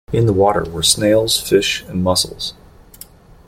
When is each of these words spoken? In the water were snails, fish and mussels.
In 0.11 0.25
the 0.25 0.33
water 0.33 0.63
were 0.63 0.81
snails, 0.81 1.39
fish 1.39 1.83
and 1.83 2.03
mussels. 2.03 2.55